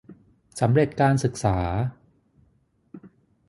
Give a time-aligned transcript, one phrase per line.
[0.59, 1.57] สำเร็จการศึกษา